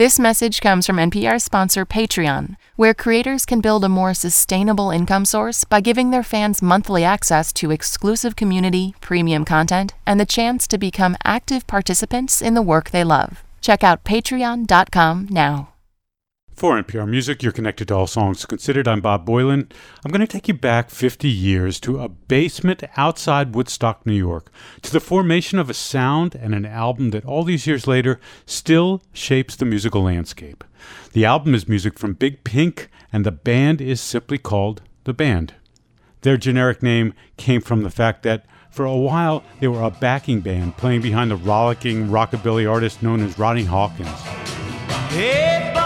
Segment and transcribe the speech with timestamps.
[0.00, 5.26] This message comes from NPR sponsor Patreon, where creators can build a more sustainable income
[5.26, 10.66] source by giving their fans monthly access to exclusive community, premium content, and the chance
[10.68, 13.42] to become active participants in the work they love.
[13.60, 15.68] Check out patreon.com now.
[16.60, 18.86] For NPR Music, you're connected to All Songs Considered.
[18.86, 19.72] I'm Bob Boilen.
[20.04, 24.52] I'm going to take you back 50 years to a basement outside Woodstock, New York,
[24.82, 29.02] to the formation of a sound and an album that all these years later still
[29.14, 30.62] shapes the musical landscape.
[31.14, 35.54] The album is music from Big Pink, and the band is simply called The Band.
[36.20, 40.40] Their generic name came from the fact that for a while they were a backing
[40.40, 44.10] band playing behind the rollicking rockabilly artist known as Ronnie Hawkins.
[45.08, 45.79] Hey,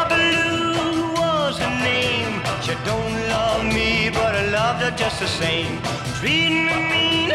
[4.75, 5.81] loved her just the same.
[6.19, 7.31] Treat me mean,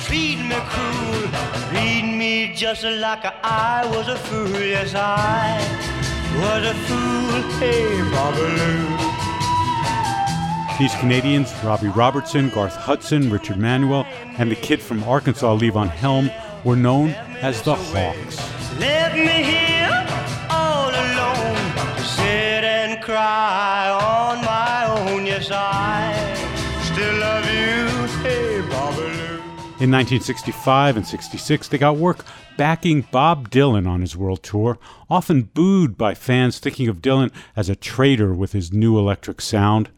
[0.00, 1.28] treat me cruel,
[1.68, 4.60] treat me just like I was a fool.
[4.60, 5.58] Yes, I
[6.40, 7.42] was a fool.
[7.58, 8.86] Hey, Babaloo.
[10.78, 14.06] These Canadians, Robbie Robertson, Garth Hudson, Richard Manuel,
[14.38, 16.30] and the kid from Arkansas, Levon Helm,
[16.64, 18.36] were known as the Hawks.
[18.78, 20.06] Left me here
[20.50, 25.24] all alone to sit and cry on my own.
[25.24, 26.15] Yes, I
[29.78, 32.24] In 1965 and 66, they got work
[32.56, 34.78] backing Bob Dylan on his world tour,
[35.10, 39.90] often booed by fans thinking of Dylan as a traitor with his new electric sound.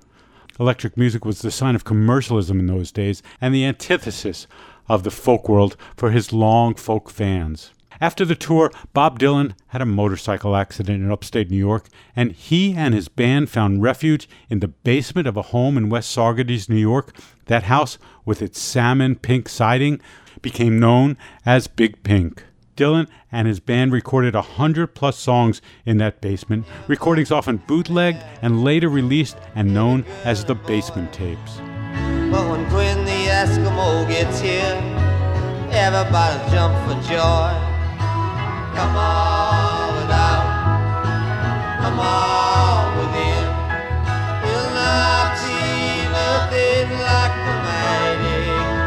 [0.58, 4.48] Electric music was the sign of commercialism in those days and the antithesis
[4.88, 7.70] of the folk world for his long folk fans.
[8.00, 12.74] After the tour, Bob Dylan had a motorcycle accident in upstate New York, and he
[12.74, 16.76] and his band found refuge in the basement of a home in West Saugerties, New
[16.76, 17.14] York.
[17.46, 20.00] That house, with its salmon pink siding,
[20.42, 22.44] became known as Big Pink.
[22.76, 28.22] Dylan and his band recorded a hundred plus songs in that basement, recordings often bootlegged
[28.40, 31.56] and later released and known as the Basement Tapes.
[32.30, 34.76] But when Quinn the Eskimo gets here,
[35.72, 37.67] everybody jump for joy.
[38.78, 40.44] Come on without,
[41.80, 43.44] come on within.
[44.46, 48.38] You'll not see nothing like the mighty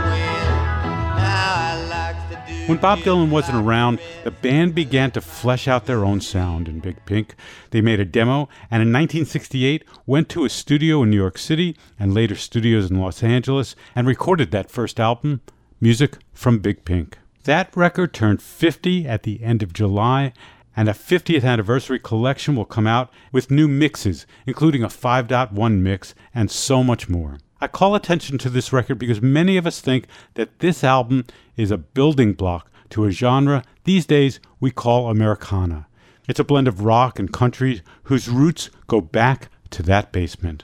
[0.07, 1.89] Quinn.
[1.89, 6.69] Like When Bob Dylan wasn't around, the band began to flesh out their own sound
[6.69, 7.35] in Big Pink.
[7.71, 11.75] They made a demo and in 1968 went to a studio in New York City
[11.99, 15.41] and later studios in Los Angeles and recorded that first album,
[15.81, 17.17] Music from Big Pink.
[17.43, 20.33] That record turned 50 at the end of July,
[20.75, 26.13] and a 50th anniversary collection will come out with new mixes, including a 5.1 mix
[26.35, 27.39] and so much more.
[27.59, 31.25] I call attention to this record because many of us think that this album
[31.57, 35.87] is a building block to a genre these days we call Americana.
[36.27, 40.63] It's a blend of rock and country whose roots go back to that basement.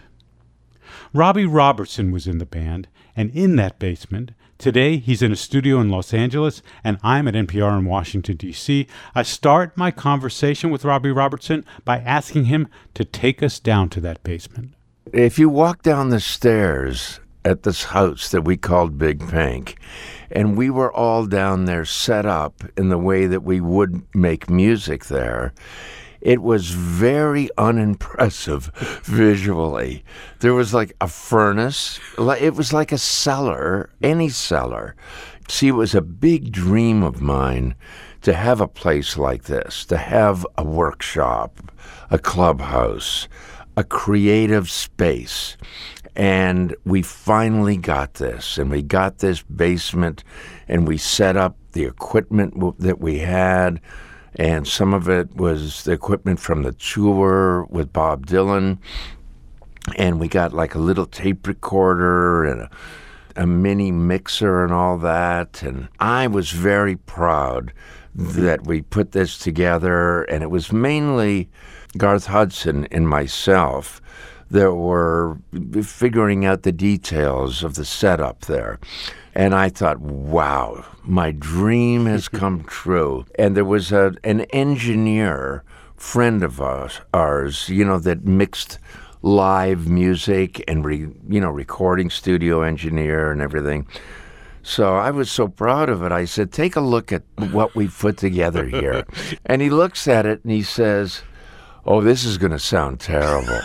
[1.14, 5.80] Robbie Robertson was in the band, and in that basement, today he's in a studio
[5.80, 8.88] in Los Angeles, and I'm at NPR in Washington, D.C.
[9.16, 14.02] I start my conversation with Robbie Robertson by asking him to take us down to
[14.02, 14.74] that basement.
[15.14, 19.78] If you walk down the stairs at this house that we called Big Pink,
[20.30, 24.50] and we were all down there set up in the way that we would make
[24.50, 25.54] music there,
[26.28, 28.70] it was very unimpressive
[29.06, 30.04] visually.
[30.42, 34.98] There was like a furnace, it was like a cellar, any cellar.
[35.48, 37.76] See, it was a big dream of mine
[38.24, 41.72] to have a place like this, to have a workshop,
[42.12, 43.30] a clubhouse,
[43.78, 45.56] a creative space.
[46.14, 50.26] And we finally got this, and we got this basement,
[50.68, 53.80] and we set up the equipment that we had,
[54.36, 58.78] and some of it was the equipment from the tour with Bob Dylan,
[59.96, 62.70] and we got like a little tape recorder and a,
[63.36, 67.74] a mini mixer and all that, and I was very proud
[68.14, 71.50] that we put this together, and it was mainly
[71.98, 74.02] Garth Hudson and myself
[74.52, 75.38] that were
[75.84, 78.80] figuring out the details of the setup there.
[79.36, 83.26] And I thought, wow, my dream has come true.
[83.38, 85.64] And there was a, an engineer
[85.96, 88.80] friend of us, ours, you know, that mixed
[89.22, 93.88] live music and, re, you know, recording studio engineer and everything.
[94.64, 96.12] So I was so proud of it.
[96.12, 99.06] I said, take a look at what we put together here.
[99.46, 101.24] and he looks at it and he says,
[101.86, 103.62] oh, this is going to sound terrible.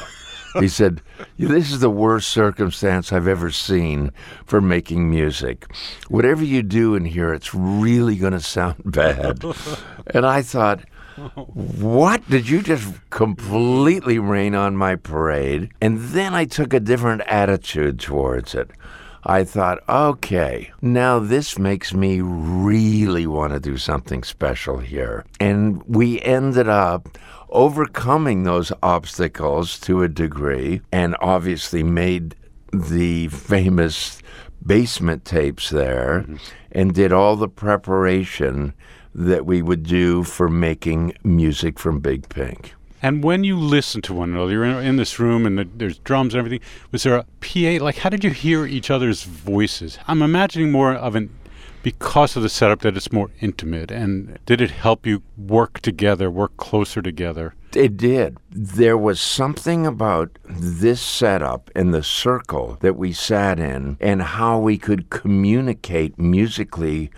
[0.59, 1.03] He said,
[1.39, 4.13] This is the worst circumstance I've ever seen
[4.45, 5.67] for making music.
[6.09, 9.45] Whatever you do in here, it's really going to sound bad.
[10.15, 10.81] and I thought,
[11.45, 12.29] What?
[12.29, 15.71] Did you just completely rain on my parade?
[15.81, 18.71] And then I took a different attitude towards it.
[19.25, 25.25] I thought, okay, now this makes me really want to do something special here.
[25.39, 27.17] And we ended up
[27.53, 32.35] overcoming those obstacles to a degree and obviously made
[32.73, 34.23] the famous
[34.65, 36.37] basement tapes there mm-hmm.
[36.73, 38.73] and did all the preparation
[39.15, 42.75] that we would do for making music from Big Pink.
[43.03, 45.99] And when you listen to one another, you're in, in this room and the, there's
[45.99, 46.61] drums and everything.
[46.93, 47.85] Was there a PA?
[47.85, 49.99] Like, how did you hear each other's voices?
[50.07, 51.29] I'm imagining more of an,
[51.83, 53.91] because of the setup, that it's more intimate.
[53.91, 57.55] And did it help you work together, work closer together?
[57.75, 58.37] It did.
[58.51, 64.59] There was something about this setup and the circle that we sat in and how
[64.59, 67.11] we could communicate musically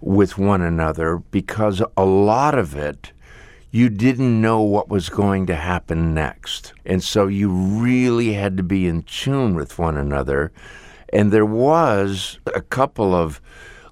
[0.00, 3.12] with one another because a lot of it
[3.76, 6.72] you didn't know what was going to happen next.
[6.86, 10.50] And so you really had to be in tune with one another.
[11.12, 13.38] And there was a couple of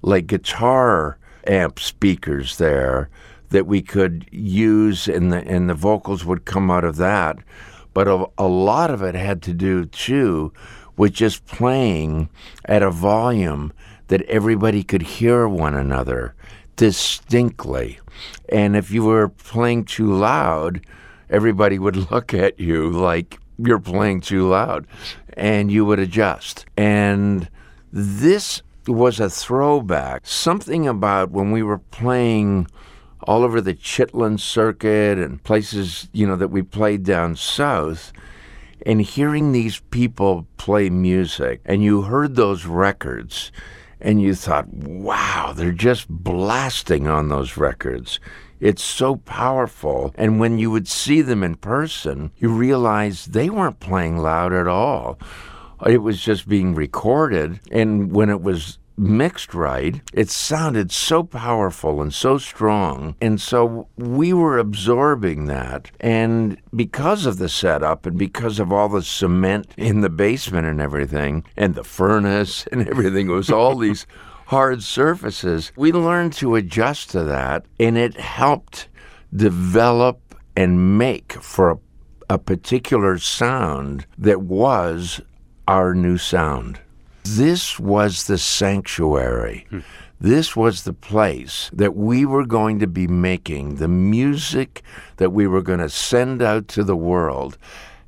[0.05, 3.09] like guitar amp speakers there
[3.51, 7.39] that we could use and the and the vocals would come out of that.
[7.93, 10.53] But a, a lot of it had to do too
[10.97, 12.29] with just playing
[12.67, 13.73] at a volume
[14.09, 16.35] that everybody could hear one another
[16.77, 17.99] distinctly.
[18.49, 20.85] And if you were playing too loud,
[21.31, 24.87] everybody would look at you like you're playing too loud
[25.35, 26.67] and you would adjust.
[26.77, 27.49] And
[27.93, 30.27] this was a throwback.
[30.27, 32.67] Something about when we were playing
[33.23, 38.13] all over the Chitlin circuit and places, you know, that we played down south
[38.85, 43.51] and hearing these people play music and you heard those records
[44.01, 48.21] and you thought, wow, they're just blasting on those records.
[48.61, 50.15] It's so powerful.
[50.17, 54.69] And when you would see them in person, you realized they weren't playing loud at
[54.69, 55.19] all.
[55.87, 57.61] It was just being recorded.
[57.71, 63.17] And when it was mixed right, it sounded so powerful and so strong.
[63.21, 65.91] And so we were absorbing that.
[66.01, 70.81] And because of the setup and because of all the cement in the basement and
[70.81, 74.07] everything, and the furnace and everything, it was all these
[74.47, 77.65] hard surfaces, we learned to adjust to that.
[77.81, 78.89] And it helped
[79.35, 80.21] develop
[80.57, 81.79] and make for a,
[82.31, 85.21] a particular sound that was
[85.67, 86.81] our new sound.
[87.25, 89.67] This was the sanctuary.
[89.71, 89.81] Hmm.
[90.21, 94.83] This was the place that we were going to be making the music
[95.17, 97.59] that we were going to send out to the world,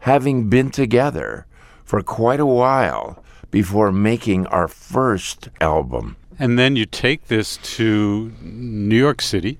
[0.00, 1.46] having been together
[1.84, 6.16] for quite a while before making our first album.
[6.38, 9.58] And then you take this to New York City,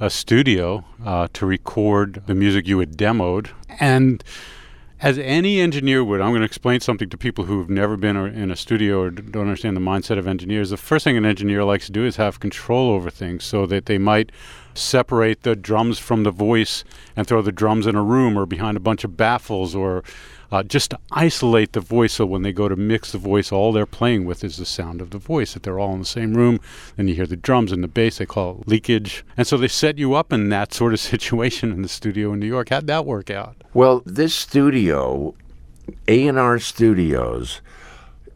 [0.00, 3.50] a studio, uh, to record the music you had demoed.
[3.80, 4.22] And
[5.00, 8.50] as any engineer would, I'm going to explain something to people who've never been in
[8.50, 10.70] a studio or don't understand the mindset of engineers.
[10.70, 13.86] The first thing an engineer likes to do is have control over things so that
[13.86, 14.32] they might
[14.74, 16.82] separate the drums from the voice
[17.16, 20.02] and throw the drums in a room or behind a bunch of baffles or
[20.50, 23.72] uh, just to isolate the voice so when they go to mix the voice, all
[23.72, 26.34] they're playing with is the sound of the voice, If they're all in the same
[26.34, 26.60] room.
[26.96, 29.24] Then you hear the drums and the bass, they call it leakage.
[29.36, 32.40] And so they set you up in that sort of situation in the studio in
[32.40, 32.70] New York.
[32.70, 33.56] How'd that work out?
[33.74, 35.34] Well, this studio,
[36.06, 37.60] A&R Studios,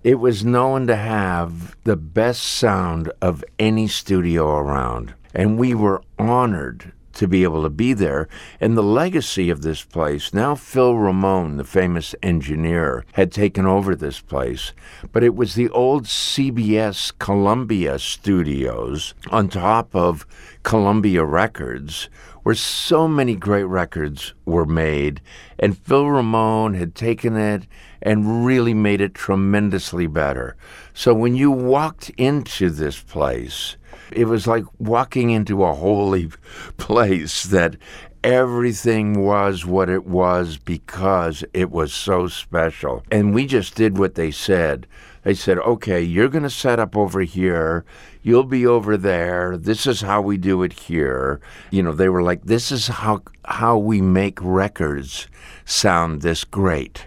[0.05, 5.15] it was known to have the best sound of any studio around.
[5.35, 8.29] And we were honored to be able to be there.
[8.61, 13.95] And the legacy of this place, now Phil Ramone, the famous engineer, had taken over
[13.95, 14.73] this place,
[15.13, 20.27] but it was the old CBS Columbia studios on top of
[20.63, 22.09] Columbia Records,
[22.43, 25.21] where so many great records were made.
[25.59, 27.67] And Phil Ramone had taken it
[28.01, 30.57] and really made it tremendously better.
[30.93, 33.77] So when you walked into this place,
[34.15, 36.31] it was like walking into a holy
[36.77, 37.77] place that
[38.25, 43.03] everything was what it was because it was so special.
[43.11, 44.87] And we just did what they said.
[45.25, 47.85] They said, okay, you're going to set up over here.
[48.23, 49.57] You'll be over there.
[49.57, 51.41] This is how we do it here.
[51.71, 55.29] You know, they were like, this is how, how we make records
[55.65, 57.07] sound this great.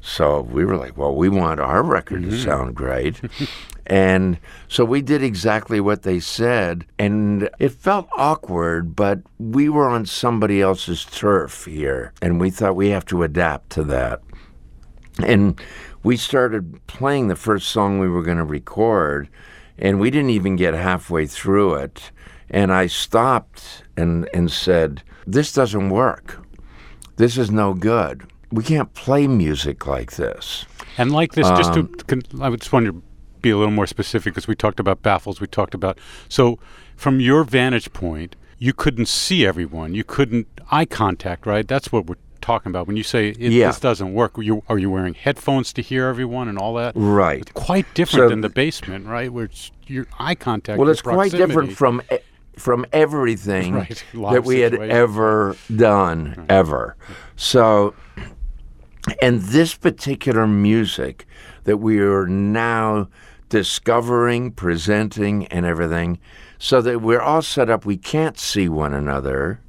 [0.00, 2.30] So we were like, well, we want our record mm-hmm.
[2.30, 3.20] to sound great.
[3.92, 6.86] and so we did exactly what they said.
[6.98, 12.14] And it felt awkward, but we were on somebody else's turf here.
[12.22, 14.22] And we thought we have to adapt to that.
[15.22, 15.60] And
[16.02, 19.28] we started playing the first song we were going to record.
[19.76, 22.12] And we didn't even get halfway through it.
[22.48, 26.42] And I stopped and, and said, this doesn't work.
[27.16, 28.22] This is no good.
[28.50, 30.64] We can't play music like this.
[30.96, 33.02] And like this, just to, Um, I would just want to
[33.42, 35.40] be a little more specific because we talked about baffles.
[35.40, 36.58] We talked about so
[36.96, 39.94] from your vantage point, you couldn't see everyone.
[39.94, 41.66] You couldn't eye contact, right?
[41.66, 43.68] That's what we're talking about when you say it, Yeah.
[43.68, 44.38] this doesn't work.
[44.38, 46.92] Are you are you wearing headphones to hear everyone and all that?
[46.96, 47.40] Right.
[47.42, 49.32] It's quite different So- than the basement, right?
[49.32, 50.78] Where it's your eye contact.
[50.78, 52.02] Well, it's quite different from
[52.56, 54.04] from everything Right.
[54.14, 56.96] That we had ever done ever.
[57.34, 57.94] So,
[59.22, 61.26] and this particular music
[61.64, 63.08] that we are now
[63.52, 66.18] discovering, presenting, and everything,
[66.58, 67.84] so that we're all set up.
[67.84, 69.60] We can't see one another.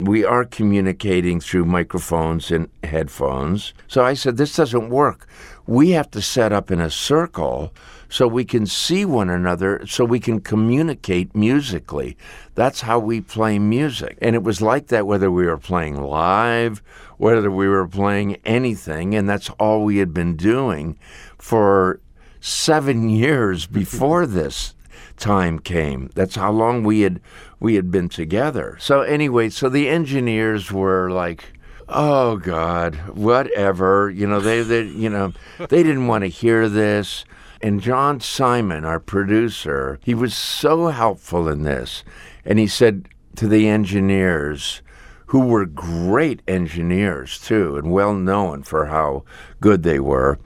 [0.00, 3.74] We are communicating through microphones and headphones.
[3.88, 5.26] So I said, this doesn't work.
[5.66, 7.74] We have to set up in a circle
[8.08, 12.16] so we can see one another, so we can communicate musically.
[12.54, 14.16] That's how we play music.
[14.22, 16.82] And it was like that whether we were playing live,
[17.18, 19.16] whether we were playing anything.
[19.16, 20.96] And that's all we had been doing
[21.38, 21.98] for
[22.44, 24.74] seven years before this
[25.16, 26.10] time came.
[26.14, 27.20] That's how long we had
[27.58, 28.76] we had been together.
[28.80, 31.44] So anyway, so the engineers were like,
[31.88, 37.24] "Oh God, whatever." You know, they they you know they didn't want to hear this.
[37.62, 42.04] And John Simon, our producer, he was so helpful in this,
[42.44, 44.82] and he said to the engineers.
[45.28, 49.24] Who were great engineers too, and well known for how
[49.60, 50.38] good they were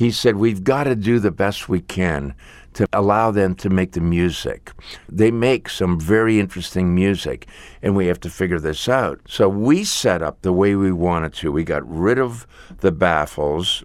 [0.00, 2.34] he said, We've got to do the best we can
[2.72, 4.72] to allow them to make the music.
[5.10, 7.46] They make some very interesting music,
[7.82, 9.20] and we have to figure this out.
[9.28, 11.52] So we set up the way we wanted to.
[11.52, 12.46] We got rid of
[12.78, 13.84] the baffles.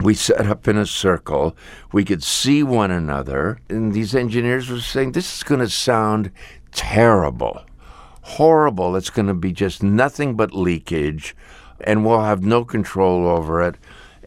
[0.00, 1.56] We set up in a circle.
[1.92, 3.60] We could see one another.
[3.68, 6.32] And these engineers were saying, This is going to sound
[6.72, 7.62] terrible,
[8.22, 8.96] horrible.
[8.96, 11.36] It's going to be just nothing but leakage,
[11.80, 13.76] and we'll have no control over it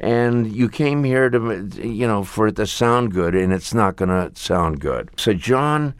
[0.01, 3.95] and you came here to you know for it to sound good and it's not
[3.95, 5.09] going to sound good.
[5.15, 5.93] So john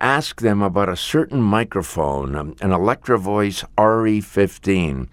[0.00, 5.08] asked them about a certain microphone um, an electro voice re15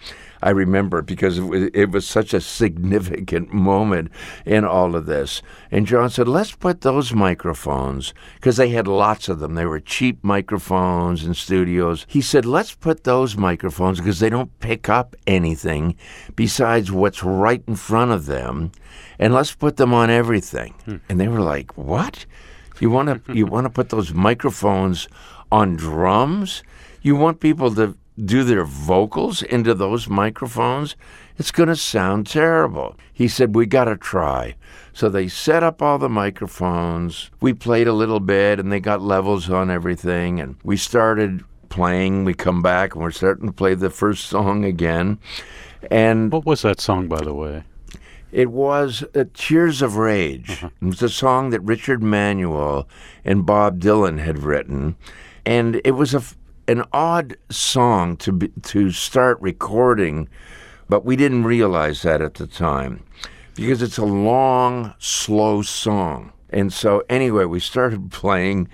[0.46, 4.10] i remember because it was, it was such a significant moment
[4.46, 5.42] in all of this.
[5.72, 9.56] And john said let's put those microphones because they had lots of them.
[9.56, 12.06] They were cheap microphones in studios.
[12.08, 15.96] He said let's put those microphones because they don't pick up anything
[16.36, 18.72] besides what's right in front of them
[19.20, 20.74] and let's put them on everything.
[20.86, 20.98] Hmm.
[21.10, 22.26] And they were like what?
[22.80, 25.08] You want to you want to put those microphones
[25.52, 26.64] on drums?
[27.02, 30.96] You want people to do their vocals into those microphones
[31.38, 32.96] it's going to sound terrible.
[33.12, 34.56] He said we got to try.
[34.94, 37.30] So they set up all the microphones.
[37.42, 42.24] We played a little bit and they got levels on everything and we started playing.
[42.24, 45.20] We come back and we're starting to play the first song again.
[45.92, 47.64] And What was that song, by the way?
[48.32, 50.64] it was uh, Tears of Rage.
[50.64, 52.88] It was a song that Richard Manuel
[53.24, 54.98] and Bob Dylan had written,
[55.46, 56.36] and it was a f
[56.68, 60.28] an odd song to be, to start recording,
[60.90, 63.04] but we didn't realize that at the time
[63.56, 66.32] because it's a long, slow song.
[66.50, 68.70] And so anyway, we started playing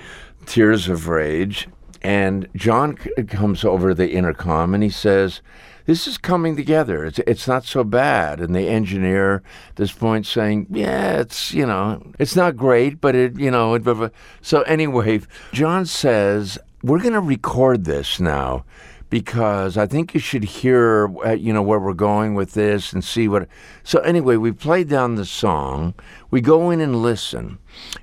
[0.45, 1.67] Tears of Rage,
[2.01, 5.41] and John comes over the intercom and he says,
[5.85, 7.05] "This is coming together.
[7.05, 11.65] It's it's not so bad." And the engineer at this point saying, "Yeah, it's you
[11.65, 14.09] know, it's not great, but it you know." It, blah, blah."
[14.41, 15.21] so anyway,
[15.53, 18.65] John says, "We're going to record this now."
[19.09, 23.03] Because I think you should hear, uh, you know, where we're going with this and
[23.03, 23.49] see what.
[23.83, 25.95] So anyway, we play down the song.
[26.29, 27.57] We go in and listen,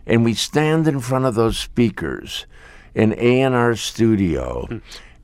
[0.06, 2.46] and we stand in front of those speakers
[2.94, 4.66] in A&R studio,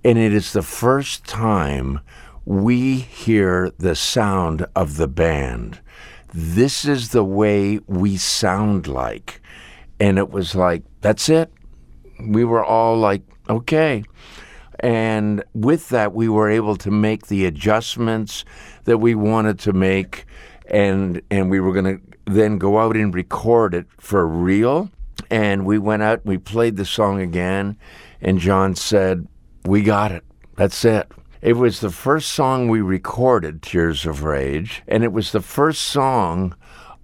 [0.05, 2.01] and it is the first time
[2.45, 5.81] we hear the sound of the band.
[6.33, 9.41] This is the way we sound like.
[10.01, 11.53] And it was like, that's it.
[12.21, 14.05] We were all like, okay.
[14.81, 18.45] And with that, we were able to make the adjustments
[18.85, 20.27] that we wanted to make,
[20.67, 24.91] and and we were going to then go out and record it for real.
[25.31, 27.79] And we went out, and we played the song again,
[28.21, 29.27] and John said,
[29.65, 30.25] "We got it.
[30.57, 31.11] That's it."
[31.41, 35.83] It was the first song we recorded, Tears of Rage, and it was the first
[35.83, 36.55] song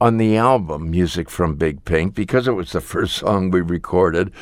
[0.00, 4.32] on the album Music from Big Pink because it was the first song we recorded.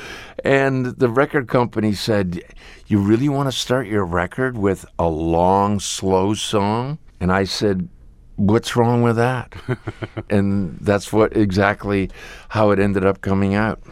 [0.44, 2.40] And the record company said,
[2.86, 6.98] You really want to start your record with a long, slow song?
[7.20, 7.88] And I said,
[8.36, 9.54] What's wrong with that?
[10.30, 12.08] and that's what exactly
[12.50, 13.82] how it ended up coming out.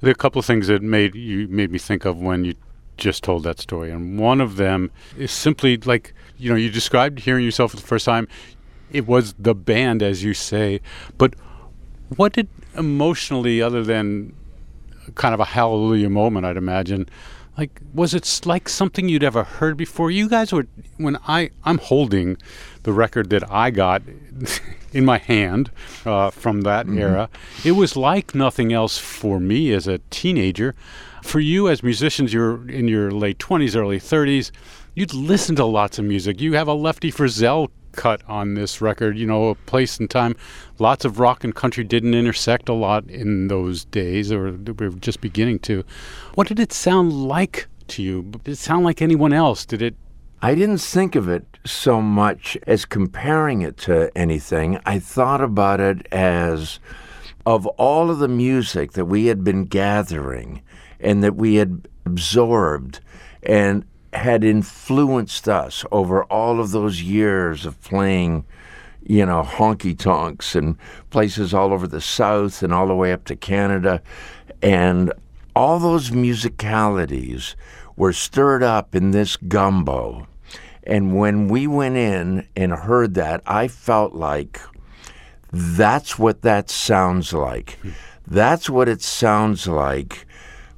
[0.00, 2.54] There are a couple of things that made you made me think of when you
[2.96, 7.20] just told that story, and one of them is simply like you know you described
[7.20, 8.28] hearing yourself for the first time.
[8.92, 10.80] It was the band, as you say,
[11.18, 11.34] but
[12.16, 14.34] what did emotionally, other than
[15.14, 17.08] kind of a hallelujah moment, I'd imagine.
[17.58, 20.10] Like, was it like something you'd ever heard before?
[20.10, 22.38] You guys were when I I'm holding
[22.84, 24.02] the record that I got
[24.92, 25.70] in my hand
[26.06, 27.28] uh, from that era.
[27.62, 30.74] It was like nothing else for me as a teenager.
[31.22, 34.50] For you as musicians, you're in your late twenties, early thirties.
[34.94, 36.40] You'd listen to lots of music.
[36.40, 39.18] You have a Lefty Frizzell cut on this record.
[39.18, 40.36] You know, a place and time.
[40.78, 44.90] Lots of rock and country didn't intersect a lot in those days, or we were
[44.90, 45.84] just beginning to.
[46.34, 48.22] What did it sound like to you?
[48.44, 49.64] Did it sound like anyone else?
[49.64, 49.94] Did it?
[50.40, 54.80] I didn't think of it so much as comparing it to anything.
[54.84, 56.80] I thought about it as
[57.46, 60.62] of all of the music that we had been gathering
[60.98, 63.00] and that we had absorbed
[63.42, 68.44] and had influenced us over all of those years of playing,
[69.04, 70.76] you know, honky tonks and
[71.10, 74.02] places all over the South and all the way up to Canada.
[74.60, 75.12] And
[75.56, 77.54] all those musicalities
[77.96, 80.26] were stirred up in this gumbo.
[80.84, 84.60] And when we went in and heard that, I felt like
[85.52, 87.78] that's what that sounds like.
[88.26, 90.26] That's what it sounds like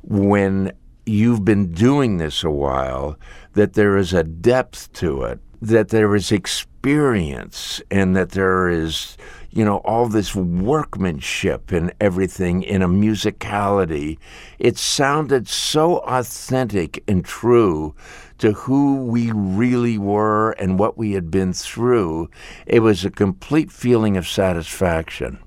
[0.03, 0.73] when
[1.07, 3.19] you've been doing this a while,
[3.53, 9.17] that there is a depth to it, that there is experience, and that there is,
[9.51, 14.19] you know, all this workmanship and everything in a musicality.
[14.59, 17.95] It sounded so authentic and true
[18.39, 22.29] to who we really were and what we had been through.
[22.67, 25.39] It was a complete feeling of satisfaction.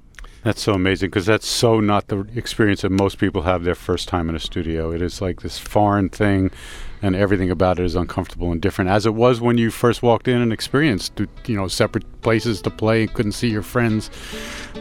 [0.47, 4.07] That's so amazing because that's so not the experience that most people have their first
[4.07, 4.93] time in a studio.
[4.93, 6.51] It is like this foreign thing,
[7.01, 10.25] and everything about it is uncomfortable and different, as it was when you first walked
[10.25, 14.09] in and experienced, you know, separate places to play and couldn't see your friends.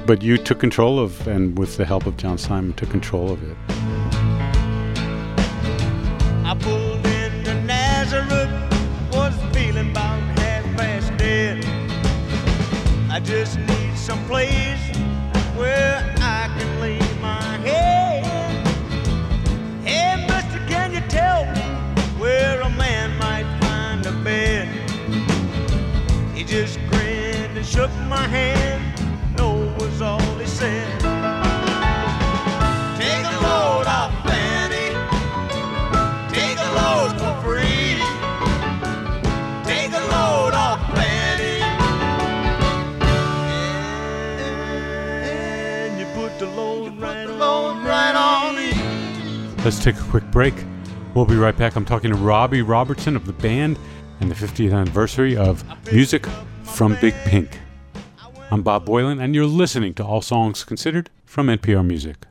[0.07, 3.43] But you took control of, and with the help of John Simon, took control of
[3.43, 3.57] it.
[6.45, 8.53] I pulled into Nazareth,
[9.13, 11.65] was feeling about half past dead.
[13.11, 14.76] I just need some place
[28.37, 29.39] hand.
[29.39, 31.01] No was all he said.
[33.01, 34.89] Take a load off, Fanny.
[36.37, 37.97] Take a load for free.
[39.71, 41.59] Take a load off, Fanny.
[45.31, 48.71] And you put the load right on, right on me.
[49.65, 50.55] Let's take a quick break.
[51.15, 51.77] We'll be right back.
[51.77, 53.79] I'm talking to Robbie Robertson of the band
[54.21, 56.27] and the 50th anniversary of Music
[56.63, 57.59] from Big Pink.
[58.49, 62.27] I'm Bob Boilen, and you're listening to All Songs Considered from NPR Music.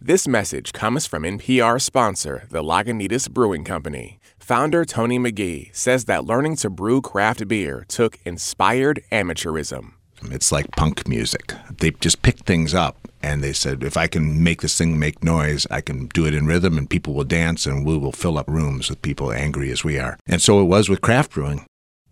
[0.00, 4.18] This message comes from NPR sponsor, the Lagunitas Brewing Company.
[4.40, 9.92] Founder Tony Magee says that learning to brew craft beer took inspired amateurism.
[10.24, 11.52] It's like punk music.
[11.78, 15.22] They just picked things up and they said, if I can make this thing make
[15.22, 18.36] noise, I can do it in rhythm and people will dance and we will fill
[18.36, 20.18] up rooms with people angry as we are.
[20.26, 21.66] And so it was with craft brewing.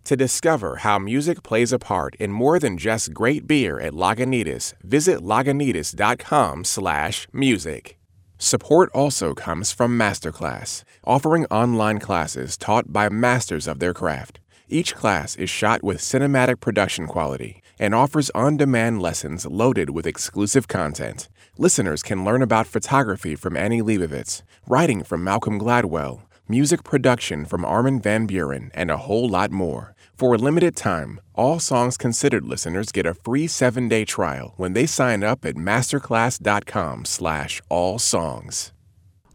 [0.05, 4.75] To discover how music plays a part in more than just great beer at Lagunitas,
[4.83, 7.97] visit lagunitas.com/music.
[8.37, 14.39] Support also comes from Masterclass, offering online classes taught by masters of their craft.
[14.69, 20.67] Each class is shot with cinematic production quality and offers on-demand lessons loaded with exclusive
[20.67, 21.29] content.
[21.57, 27.65] Listeners can learn about photography from Annie Leibovitz, writing from Malcolm Gladwell, music production from
[27.65, 29.94] Armin van Buuren, and a whole lot more.
[30.17, 34.85] For a limited time, all Songs Considered listeners get a free seven-day trial when they
[34.85, 38.71] sign up at masterclass.com slash all songs.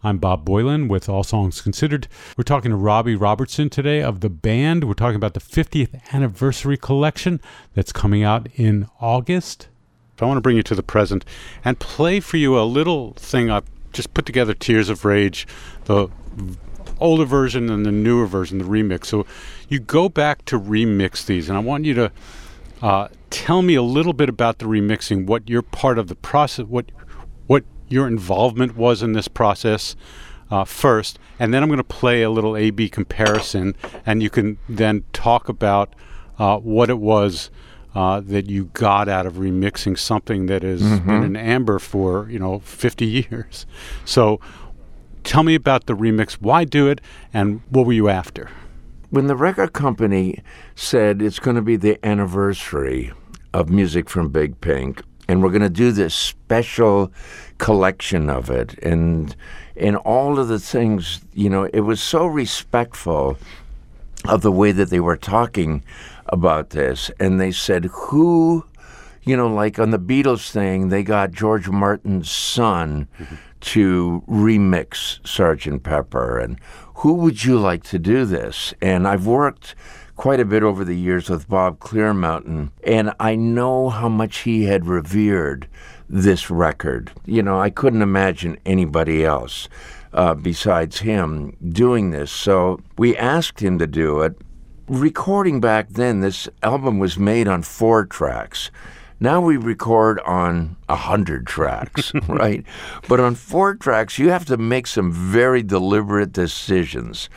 [0.02, 2.08] I'm Bob Boilen with All Songs Considered.
[2.34, 4.84] We're talking to Robbie Robertson today of the band.
[4.84, 7.42] We're talking about the 50th anniversary collection
[7.74, 9.68] that's coming out in August.
[10.18, 11.26] So I want to bring you to the present
[11.62, 15.46] and play for you a little thing I've just put together Tears of Rage,
[15.84, 16.08] the
[17.00, 19.06] older version and the newer version, the remix.
[19.06, 19.26] So
[19.70, 22.12] you go back to remix these, and I want you to
[22.82, 26.66] uh, tell me a little bit about the remixing, what your part of the process,
[26.66, 26.92] what
[27.46, 29.96] what your involvement was in this process
[30.50, 34.58] uh, first, and then I'm going to play a little A/B comparison, and you can
[34.68, 35.94] then talk about
[36.38, 37.50] uh, what it was.
[37.92, 42.38] Uh, that you got out of remixing something that has been an amber for you
[42.38, 43.66] know 50 years.
[44.04, 44.38] So
[45.24, 46.34] tell me about the remix.
[46.34, 47.00] Why do it,
[47.34, 48.48] and what were you after?
[49.10, 50.40] When the record company
[50.76, 53.12] said it's going to be the anniversary
[53.52, 57.12] of music from Big Pink, and we're going to do this special
[57.58, 59.34] collection of it, and
[59.76, 63.36] and all of the things, you know, it was so respectful
[64.28, 65.82] of the way that they were talking
[66.26, 68.64] about this, and they said who
[69.22, 73.34] you know, like on the Beatles thing, they got George Martin's son mm-hmm.
[73.60, 76.38] To remix Sergeant Pepper.
[76.38, 76.58] And
[76.96, 78.74] who would you like to do this?
[78.80, 79.74] And I've worked
[80.16, 84.64] quite a bit over the years with Bob Clearmountain, and I know how much he
[84.64, 85.66] had revered
[86.10, 87.10] this record.
[87.24, 89.66] You know, I couldn't imagine anybody else
[90.12, 92.30] uh, besides him doing this.
[92.30, 94.36] So we asked him to do it.
[94.88, 98.70] Recording back then, this album was made on four tracks.
[99.22, 102.64] Now we record on a hundred tracks, right?
[103.06, 107.28] But on four tracks, you have to make some very deliberate decisions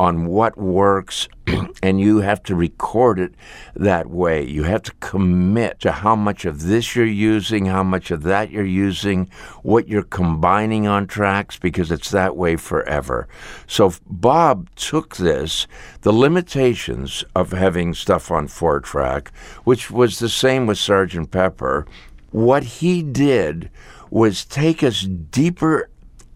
[0.00, 1.28] on what works,
[1.82, 3.34] and you have to record it
[3.76, 4.42] that way.
[4.42, 8.50] You have to commit to how much of this you're using, how much of that
[8.50, 9.28] you're using,
[9.62, 13.28] what you're combining on tracks, because it's that way forever.
[13.66, 15.66] So Bob took this,
[16.00, 19.30] the limitations of having stuff on four track,
[19.64, 21.30] which was the same with Sgt.
[21.30, 21.86] Pepper.
[22.30, 23.68] What he did
[24.08, 25.90] was take us deeper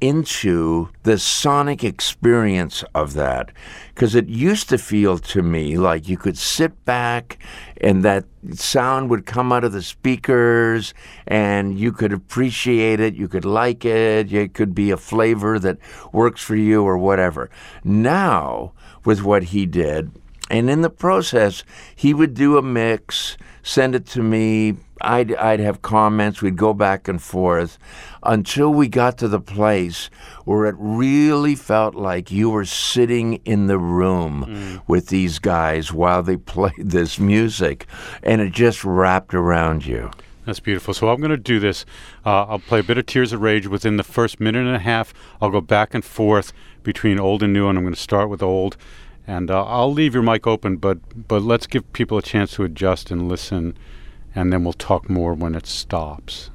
[0.06, 3.50] into the sonic experience of that.
[3.94, 7.38] Because it used to feel to me like you could sit back
[7.80, 10.92] and that sound would come out of the speakers
[11.26, 15.78] and you could appreciate it you could like it it could be a flavor that
[16.12, 17.48] works for you or whatever.
[17.82, 18.72] Now
[19.04, 20.10] with what he did
[20.50, 21.64] and in the process
[21.96, 26.72] he would do a mix send it to me I'd, I'd have comments, we'd go
[26.72, 27.78] back and forth
[28.22, 30.08] until we got to the place
[30.44, 34.82] where it really felt like you were sitting in the room mm.
[34.86, 37.86] with these guys while they played this music
[38.22, 40.10] and it just wrapped around you.
[40.44, 40.92] That's beautiful.
[40.92, 41.86] So I'm going to do this.
[42.24, 44.80] Uh, I'll play a bit of Tears of Rage within the first minute and a
[44.80, 45.14] half.
[45.40, 46.52] I'll go back and forth
[46.82, 48.76] between old and new, and I'm going to start with old.
[49.26, 52.64] And uh, I'll leave your mic open, but but let's give people a chance to
[52.64, 53.74] adjust and listen
[54.34, 56.50] and then we'll talk more when it stops.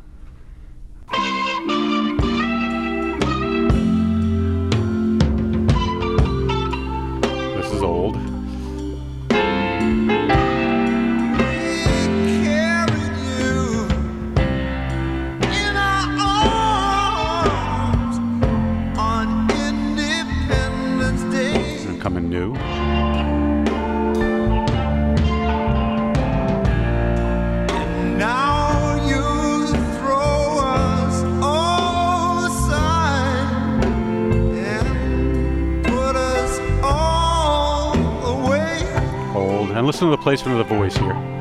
[39.89, 41.38] Listen to the placement of the voice here.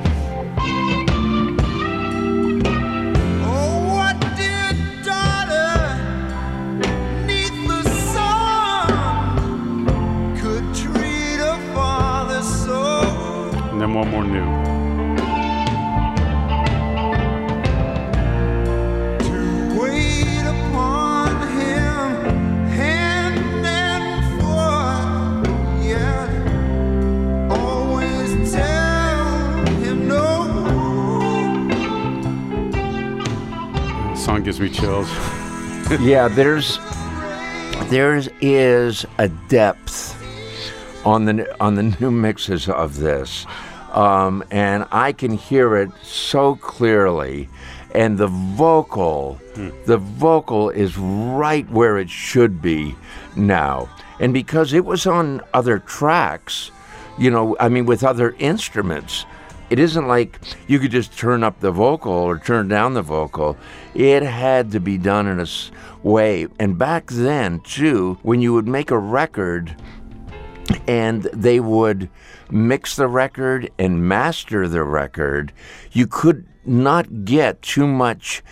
[35.97, 36.79] Yeah, there's
[37.89, 40.15] there is a depth
[41.07, 43.47] on the on the new mixes of this,
[43.93, 47.49] um, and I can hear it so clearly.
[47.95, 49.71] And the vocal, hmm.
[49.87, 52.95] the vocal is right where it should be
[53.35, 53.89] now.
[54.21, 56.71] And because it was on other tracks,
[57.19, 59.25] you know, I mean, with other instruments,
[59.71, 63.57] it isn't like you could just turn up the vocal or turn down the vocal.
[63.95, 65.47] It had to be done in a
[66.03, 66.47] way.
[66.59, 69.77] And back then, too, when you would make a record
[70.87, 72.09] and they would
[72.51, 75.53] mix the record and master the record,
[75.93, 78.43] you could not get too much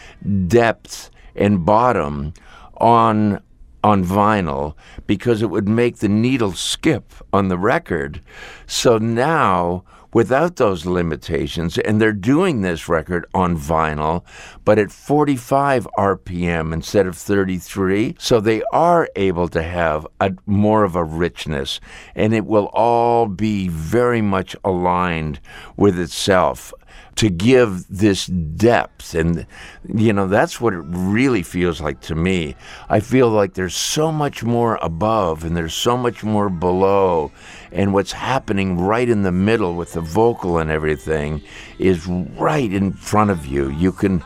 [0.46, 2.32] depth and bottom
[2.78, 3.40] on
[3.84, 4.74] on vinyl
[5.06, 8.20] because it would make the needle skip on the record.
[8.66, 11.78] So now without those limitations.
[11.78, 14.24] And they're doing this record on vinyl,
[14.64, 18.16] but at 45 RPM instead of 33.
[18.18, 21.80] So they are able to have a, more of a richness,
[22.14, 25.40] and it will all be very much aligned
[25.76, 26.72] with itself.
[27.16, 29.14] To give this depth.
[29.14, 29.46] And
[29.86, 32.54] you know that's what it really feels like to me.
[32.88, 37.32] I feel like there's so much more above and there's so much more below.
[37.72, 41.42] And what's happening right in the middle with the vocal and everything
[41.78, 43.70] is right in front of you.
[43.70, 44.22] You can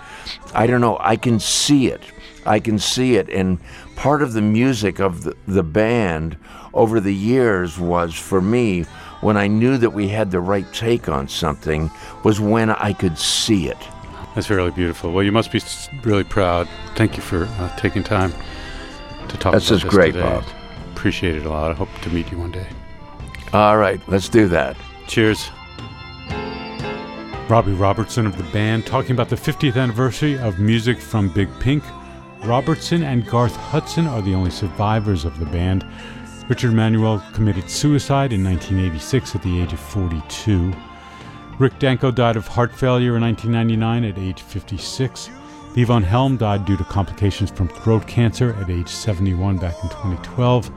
[0.52, 2.02] i don't know i can see it.
[2.46, 3.28] I can see it.
[3.28, 3.58] And
[3.96, 6.36] part of the music of the, the band
[6.72, 8.86] over the years was for me
[9.20, 11.90] when I knew that we had the right take on something
[12.24, 13.78] was when I could see it.
[14.34, 15.12] That's really beautiful.
[15.12, 15.60] Well, you must be
[16.02, 16.68] really proud.
[16.94, 18.32] Thank you for uh, taking time
[19.28, 20.22] to talk That's about just this is great, today.
[20.22, 20.44] Bob.
[20.92, 21.70] Appreciate it a lot.
[21.70, 22.66] I hope to meet you one day.
[23.52, 24.76] All right, let's do that.
[25.08, 25.50] Cheers.
[27.48, 31.82] Robbie Robertson of the band talking about the 50th anniversary of music from Big Pink.
[32.44, 35.84] Robertson and Garth Hudson are the only survivors of the band.
[36.50, 40.74] Richard Manuel committed suicide in 1986 at the age of 42.
[41.60, 45.30] Rick Danko died of heart failure in 1999 at age 56.
[45.74, 50.72] Levon Helm died due to complications from throat cancer at age 71 back in 2012.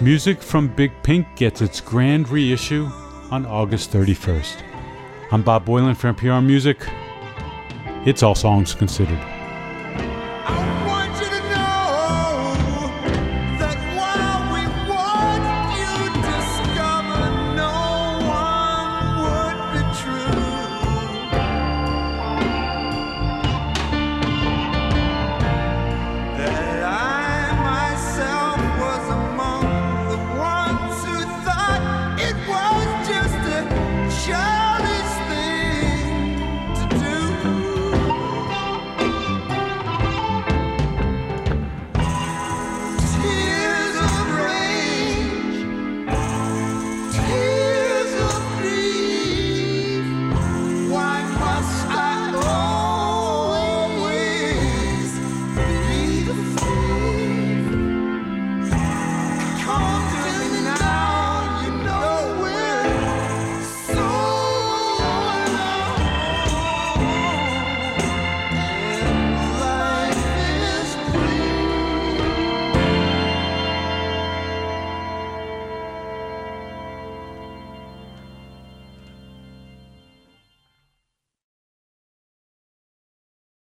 [0.00, 2.88] Music from Big Pink gets its grand reissue
[3.30, 4.62] on August 31st.
[5.30, 6.78] I'm Bob Boilen from NPR Music.
[8.06, 9.37] It's all songs considered.